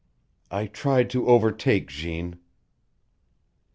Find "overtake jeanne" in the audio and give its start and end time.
1.27-2.39